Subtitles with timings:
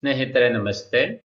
[0.00, 1.24] ಸ್ನೇಹಿತರೆ, ನಮಸ್ತೆ.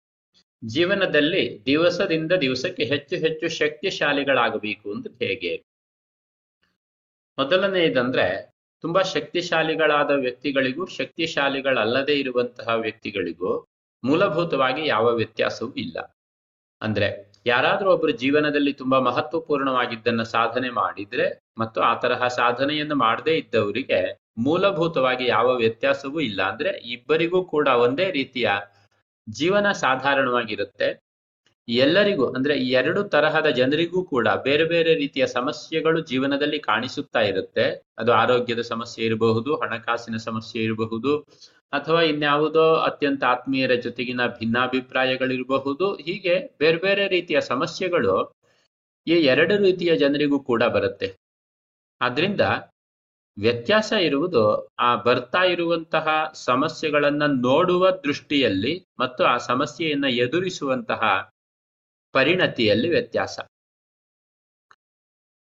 [0.65, 5.63] ಜೀವನದಲ್ಲಿ ದಿವಸದಿಂದ ದಿವಸಕ್ಕೆ ಹೆಚ್ಚು ಹೆಚ್ಚು ಶಕ್ತಿಶಾಲಿಗಳಾಗಬೇಕು ಅಂತ ಹೇಗೆ?
[7.37, 8.51] ಮೊದಲನೆಯದಂದ್ರೆ,
[8.81, 13.65] ತುಂಬಾ ಶಕ್ತಿಶಾಲಿಗಳಾದ ವ್ಯಕ್ತಿಗಳಿಗೂ, ಶಕ್ತಿಶಾಲಿಗಳಲ್ಲದೆ ಇರುವಂತಹ ವ್ಯಕ್ತಿಗಳಿಗೂ
[14.03, 16.17] ಮೂಲಭೂತವಾಗಿ ಯಾವ ವ್ಯತ್ಯಾಸವೂ ಇಲ್ಲ.
[16.81, 25.25] ಅಂದ್ರೆ, ಯಾರಾದ್ರೂ ಒಬ್ಬರು ಜೀವನದಲ್ಲಿ ತುಂಬಾ ಮಹತ್ವಪೂರ್ಣವಾಗಿದ್ದನ್ನ ಸಾಧನೆ ಮಾಡಿದ್ರೆ ಮತ್ತು ಆ ತರಹ ಸಾಧನೆಯನ್ನು ಮಾಡದೇ ಇದ್ದವರಿಗೆ ಮೂಲಭೂತವಾಗಿ
[25.27, 26.41] ಯಾವ ವ್ಯತ್ಯಾಸವೂ ಇಲ್ಲ.
[26.51, 28.49] ಅಂದ್ರೆ ಇಬ್ಬರಿಗೂ ಕೂಡ ಒಂದೇ ರೀತಿಯ
[29.29, 31.09] ಜೀವನ ಸಾಧಾರಣವಾಗಿರುತ್ತೆ.
[31.67, 37.65] ಎಲ್ಲರಿಗೂ, ಅಂದ್ರೆ ಎರಡು ತರಹದ ಜನರಿಗೂ ಕೂಡ ಬೇರೆ ಬೇರೆ ರೀತಿಯ ಸಮಸ್ಯೆಗಳು ಜೀವನದಲ್ಲಿ ಕಾಣಿಸುತ್ತಾ ಇರುತ್ತೆ.
[37.97, 41.11] ಅದು ಆರೋಗ್ಯದ ಸಮಸ್ಯೆ ಇರಬಹುದು, ಹಣಕಾಸಿನ ಸಮಸ್ಯೆ ಇರಬಹುದು,
[41.71, 45.95] ಅಥವಾ ಇನ್ಯಾವುದೋ ಅತ್ಯಂತ ಆತ್ಮೀಯರ ಜೊತೆಗಿನ ಭಿನ್ನಾಭಿಪ್ರಾಯಗಳಿರಬಹುದು.
[45.95, 48.15] ಹೀಗೆ ಬೇರೆ ಬೇರೆ ರೀತಿಯ ಸಮಸ್ಯೆಗಳು
[49.07, 51.15] ಈ ಎರಡು ರೀತಿಯ ಜನರಿಗೂ ಕೂಡ ಬರುತ್ತೆ.
[52.01, 52.41] ಆದ್ರಿಂದ
[53.37, 54.41] ವ್ಯತ್ಯಾಸ ಇರುವುದು
[54.79, 56.07] ಆ ಬರ್ತಾ ಇರುವಂತಹ
[56.45, 61.01] ಸಮಸ್ಯೆಗಳನ್ನ ನೋಡುವ ದೃಷ್ಟಿಯಲ್ಲಿ ಮತ್ತು ಆ ಸಮಸ್ಯೆಯನ್ನ ಎದುರಿಸುವಂತಹ
[62.13, 63.35] ಪರಿಣತಿಯಲ್ಲಿ ವ್ಯತ್ಯಾಸ.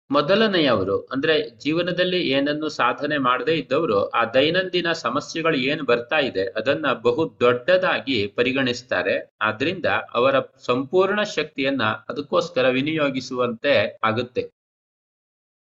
[0.10, 7.24] ಮೊದಲನೆಯವರು ಅಂದ್ರೆ ಜೀವನದಲ್ಲಿ ಏನನ್ನು ಸಾಧನೆ ಮಾಡದೇ ಇದ್ದವರು ಆ ದೈನಂದಿನ ಸಮಸ್ಯೆಗಳು ಏನು ಬರ್ತಾ ಇದೆ ಅದನ್ನ ಬಹು
[7.40, 9.16] ದೊಡ್ಡದಾಗಿ ಪರಿಗಣಿಸ್ತಾರೆ.
[9.42, 14.44] ಆದ್ರಿಂದ ಅವರ ಸಂಪೂರ್ಣ ಶಕ್ತಿಯನ್ನ ಅದಕ್ಕೋಸ್ಕರ ವಿನಿಯೋಗಿಸುವಂತೆ ಆಗುತ್ತೆ.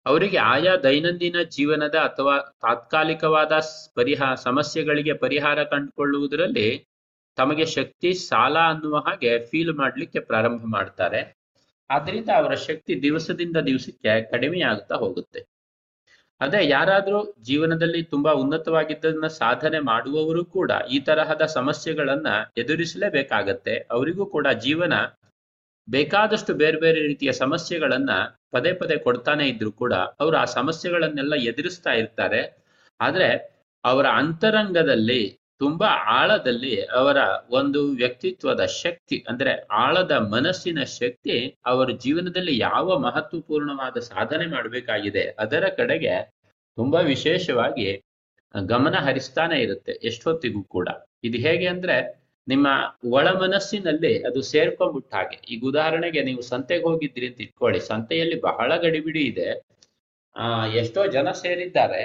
[0.07, 3.53] ಅವರಿಗೆ ಆಯಾ ದೈನಂದಿನ ಜೀವನದ ಅಥವಾ ತಾತ್ಕಾಲಿಕವಾದ
[3.95, 6.69] ಪರಿಹಾರ ಸಮಸ್ಯೆಗಳಿಗೆ ಪರಿಹಾರ ಕಂಡುಕೊಳ್ಳುವುದರಲ್ಲಿ
[7.39, 11.21] ತಮಗೆ ಶಕ್ತಿ, ಸಾಲ ಅನ್ನುವ ಹಾಗೆ ಫೀಲ್ ಮಾಡಲಿಕ್ಕೆ ಪ್ರಾರಂಭ ಮಾಡ್ತಾರೆ.
[11.91, 15.41] ಆದ್ರಿಂದ ಅವರ ಶಕ್ತಿ ದಿವಸದಿಂದ ದಿವಸಕ್ಕೆ ಕಡಿಮೆಯಾಗುತ್ತಾ ಹೋಗುತ್ತೆ.
[16.41, 23.75] ಅದೇ ಯಾರಾದ್ರೂ ಜೀವನದಲ್ಲಿ ತುಂಬಾ ಉನ್ನತವಾಗಿದ್ದನ್ನ ಸಾಧನೆ ಮಾಡುವವರು ಕೂಡ ಈ ತರಹದ ಸಮಸ್ಯೆಗಳನ್ನ ಎದುರಿಸಲೇಬೇಕಾಗತ್ತೆ.
[23.91, 24.95] ಅವರಿಗೂ ಕೂಡ ಜೀವನ
[25.91, 28.11] ಬೇಕಾದಷ್ಟು ಬೇರೆ ಬೇರೆ ರೀತಿಯ ಸಮಸ್ಯೆಗಳನ್ನ
[28.53, 32.41] ಪದೇ ಪದೇ ಕೊಡ್ತಾನೆ ಇದ್ರು ಕೂಡ ಅವರು ಆ ಸಮಸ್ಯೆಗಳನ್ನೆಲ್ಲ ಎದುರಿಸ್ತಾ ಇರ್ತಾರೆ.
[33.01, 33.29] ಆದ್ರೆ
[33.85, 35.23] ಅವರ ಅಂತರಂಗದಲ್ಲಿ,
[35.59, 37.19] ತುಂಬಾ ಆಳದಲ್ಲಿ ಅವರ
[37.51, 46.15] ಒಂದು ವ್ಯಕ್ತಿತ್ವದ ಶಕ್ತಿ, ಅಂದ್ರೆ ಆಳದ ಮನಸ್ಸಿನ ಶಕ್ತಿ ಅವರ ಜೀವನದಲ್ಲಿ ಯಾವ ಮಹತ್ವಪೂರ್ಣವಾದ ಸಾಧನೆ ಮಾಡಬೇಕಾಗಿದೆ, ಅದರ ಕಡೆಗೆ
[46.79, 47.89] ತುಂಬಾ ವಿಶೇಷವಾಗಿ
[48.55, 50.89] ಗಮನ ಹರಿಸ್ತಾನೆ ಇರುತ್ತೆ ಎಷ್ಟೊತ್ತಿಗೂ ಕೂಡ.
[51.25, 51.97] ಇದು ಹೇಗೆ ಅಂದ್ರೆ
[52.51, 52.67] ನಿಮ್ಮ
[53.11, 55.41] ಒಳ ಮನಸ್ಸಿನಲ್ಲಿ ಅದು ಸೇರ್ಕೊಂಡ್ಬಿಟ್ಟ ಹಾಗೆ.
[55.49, 57.81] ಈಗ ಉದಾಹರಣೆಗೆ ನೀವು ಸಂತೆಗೆ ಹೋಗಿದ್ರಿ ಅಂತ ಇಟ್ಕೊಳ್ಳಿ.
[57.81, 59.49] ಸಂತೆಯಲ್ಲಿ ಬಹಳ ಗಡಿಬಿಡಿ ಇದೆ.
[60.37, 62.03] ಆ, ಎಷ್ಟೋ ಜನ ಸೇರಿದ್ದಾರೆ.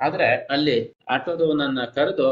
[0.00, 0.76] ಆದ್ರೆ ಅಲ್ಲಿ
[1.08, 2.28] ಆಟೋದವನನ್ನ ಕರೆದು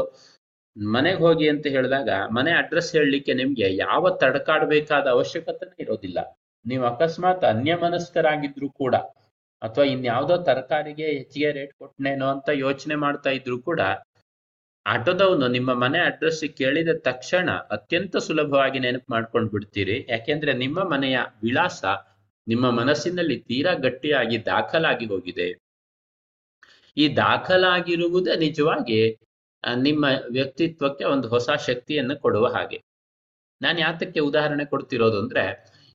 [0.77, 6.19] ಮನೆಗೆ ಹೋಗಿ ಅಂತ ಹೇಳಿದಾಗ ಮನೆ ಅಡ್ರೆಸ್ ಹೇಳಲಿಕ್ಕೆ ನಿಮ್ಗೆ ಯಾವ ತಡಕಾಡ್ಬೇಕಾದ ಅವಶ್ಯಕತೆನೇ ಇರೋದಿಲ್ಲ.
[6.65, 8.95] ನೀವು ಅಕಸ್ಮಾತ್ ಅನ್ಯ ಮನಸ್ಕರಾಗಿದ್ರು ಕೂಡ
[9.61, 13.81] ಅಥವಾ ಇನ್ಯಾವುದೋ ತರಕಾರಿಗೆ ಹೆಚ್ಚಿಗೆ ರೇಟ್ ಕೊಟ್ಟನೇನೋ ಅಂತ ಯೋಚನೆ ಮಾಡ್ತಾ ಇದ್ರು ಕೂಡ
[14.89, 21.85] ಆಟೋದವನು ನಿಮ್ಮ ಮನೆ ಅಡ್ರೆಸ್ ಕೇಳಿದ ತಕ್ಷಣ ಅತ್ಯಂತ ಸುಲಭವಾಗಿ ನೆನಪು ಮಾಡ್ಕೊಂಡು ಬಿಡ್ತೀರಿ ಯಾಕೆಂದ್ರೆ ನಿಮ್ಮ ಮನೆಯ ವಿಳಾಸ
[22.47, 25.47] ನಿಮ್ಮ ಮನಸ್ಸಿನಲ್ಲಿ ತೀರಾ ಗಟ್ಟಿಯಾಗಿ ದಾಖಲಾಗಿ ಹೋಗಿದೆ.
[26.97, 29.01] ಈ ದಾಖಲಾಗಿರುವುದೇ ನಿಜವಾಗಿ
[29.77, 32.79] ನಿಮ್ಮ ವ್ಯಕ್ತಿತ್ವಕ್ಕೆ ಒಂದು ಹೊಸ ಶಕ್ತಿಯನ್ನು ಕೊಡುವ ಹಾಗೆ.
[33.61, 35.43] ನಾನು ಯಾತಕ್ಕೆ ಉದಾಹರಣೆ ಕೊಡ್ತಿರೋದು ಅಂದ್ರೆ,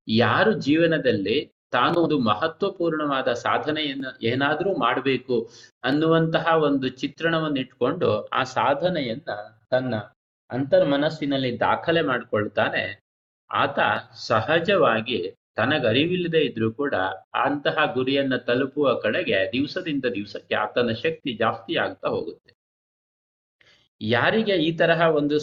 [0.09, 1.37] ಯಾರು ಜೀವನದಲ್ಲಿ
[1.75, 5.37] ತಾನು ಒಂದು ಮಹತ್ವಪೂರ್ಣವಾದ ಸಾಧನೆಯನ್ನ ಏನಾದ್ರೂ ಮಾಡಬೇಕು
[5.85, 9.31] ಅನ್ನುವಂತಹ ಒಂದು ಚಿತ್ರಣವನ್ನು ಇಟ್ಕೊಂಡು ಆ ಸಾಧನೆಯನ್ನ
[9.71, 9.95] ತನ್ನ
[10.51, 12.84] ಅಂತರ್ಮನಸ್ಸಿನಲ್ಲಿ ದಾಖಲೆ ಮಾಡ್ಕೊಳ್ತಾನೆ.
[13.51, 13.79] ಆತ
[14.29, 15.19] ಸಹಜವಾಗಿ
[15.57, 16.95] ತನಗರಿವಿಲ್ಲದೆ ಇದ್ರೂ ಕೂಡ
[17.45, 22.53] ಅಂತಹ ಗುರಿಯನ್ನ ತಲುಪುವ ಕಡೆಗೆ ದಿವಸದಿಂದ ದಿವಸಕ್ಕೆ ಆತನ ಶಕ್ತಿ ಜಾಸ್ತಿ ಆಗ್ತಾ ಹೋಗುತ್ತೆ.
[24.01, 25.37] ಯಾರಿಗೆ ಈ ತರಹ ಒಂದು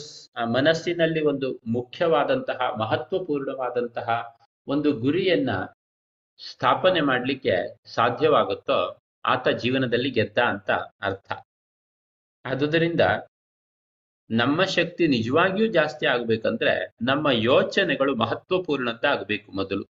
[0.53, 4.09] ಮನಸ್ಸಿನಲ್ಲಿ ಒಂದು ಮುಖ್ಯವಾದಂತಹ ಮಹತ್ವಪೂರ್ಣವಾದಂತಹ
[4.68, 5.52] ಒಂದು ಗುರಿಯನ್ನ
[6.50, 8.79] ಸ್ಥಾಪನೆ ಮಾಡಲಿಕ್ಕೆ ಸಾಧ್ಯವಾಗುತ್ತೋ
[9.25, 10.72] ಆತ ಜೀವನದಲ್ಲಿ ಗೆದ್ದ ಅಂತ
[11.02, 11.31] ಅರ್ಥ.
[12.46, 13.02] ಆದುದರಿಂದ
[14.29, 19.85] ನಮ್ಮ ಶಕ್ತಿ ನಿಜವಾಗಿಯೂ ಜಾಸ್ತಿ ಆಗ್ಬೇಕಂದ್ರೆ ನಮ್ಮ ಯೋಚನೆಗಳು ಮಹತ್ವಪೂರ್ಣತೆ ಆಗಬೇಕು ಮೊದಲು.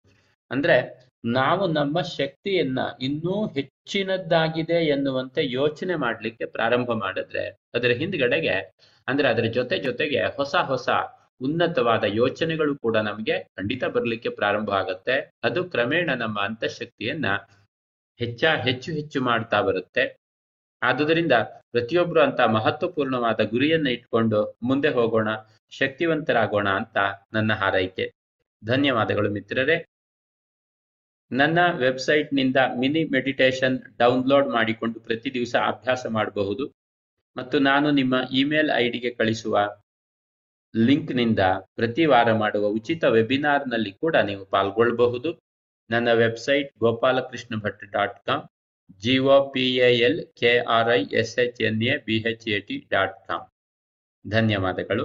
[0.50, 0.77] ಅಂದ್ರೆ
[1.25, 7.44] ನಾವು ನಮ್ಮ ಶಕ್ತಿಯನ್ನ ಇನ್ನೂ ಹೆಚ್ಚಿನದ್ದಾಗಿದೆ ಎನ್ನುವಂತೆ ಯೋಚನೆ ಮಾಡಲಿಕ್ಕೆ ಪ್ರಾರಂಭ ಮಾಡಿದ್ರೆ
[7.75, 8.56] ಅದರ ಹಿಂದ್ಗಡೆಗೆ
[9.09, 10.88] ಅಂದ್ರೆ ಅದರ ಜೊತೆ ಜೊತೆಗೆ ಹೊಸ ಹೊಸ
[11.41, 15.31] ಉನ್ನತವಾದ ಯೋಚನೆಗಳು ಕೂಡ ನಮಗೆ ಖಂಡಿತ ಬರ್ಲಿಕ್ಕೆ ಪ್ರಾರಂಭ ಆಗತ್ತೆ.
[15.45, 17.27] ಅದು ಕ್ರಮೇಣ ನಮ್ಮ ಅಂತಃಶಕ್ತಿಯನ್ನ
[18.19, 20.17] ಹೆಚ್ಚ ಹೆಚ್ಚು ಹೆಚ್ಚು ಮಾಡ್ತಾ ಬರುತ್ತೆ.
[20.83, 21.33] ಆದುದರಿಂದ
[21.73, 25.29] ಪ್ರತಿಯೊಬ್ರು ಅಂತ ಮಹತ್ವಪೂರ್ಣವಾದ ಗುರಿಯನ್ನ ಇಟ್ಕೊಂಡು ಮುಂದೆ ಹೋಗೋಣ,
[25.70, 26.97] ಶಕ್ತಿವಂತರಾಗೋಣ ಅಂತ
[27.32, 28.12] ನನ್ನ ಹಾರೈಕೆ.
[28.64, 29.85] ಧನ್ಯವಾದಗಳು ಮಿತ್ರರೇ.
[31.32, 36.67] ನನ್ನ ವೆಬ್ಸೈಟ್ನಿಂದ ಮಿನಿ ಮೆಡಿಟೇಷನ್ ಡೌನ್ಲೋಡ್ ಮಾಡಿಕೊಂಡು ಪ್ರತಿ ದಿವಸ ಅಭ್ಯಾಸ ಮಾಡಬಹುದು.
[37.37, 39.59] ಮತ್ತು ನಾನು ನಿಮ್ಮ ಇಮೇಲ್ ಐಡಿಗೆ ಡಿಗೆ ಕಳಿಸುವ
[40.75, 41.43] ಲಿಂಕ್ನಿಂದ
[41.75, 45.31] ಪ್ರತಿ ವಾರ ಮಾಡುವ ಉಚಿತ ವೆಬಿನಾರ್ನಲ್ಲಿ ಕೂಡ ನೀವು ಪಾಲ್ಗೊಳ್ಳಬಹುದು.
[45.90, 48.44] ನನ್ನ website Gopalakrishna Bhat dot com
[49.02, 49.64] G O P
[50.08, 53.44] L K R I S H N A B H A T dot com.
[54.26, 55.05] ಧನ್ಯವಾದಗಳು.